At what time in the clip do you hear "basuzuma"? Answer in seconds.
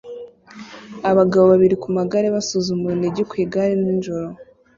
2.35-2.83